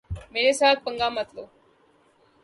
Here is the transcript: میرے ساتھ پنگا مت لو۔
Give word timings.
میرے 0.33 0.51
ساتھ 0.59 0.79
پنگا 0.85 1.07
مت 1.15 1.29
لو۔ 1.35 1.43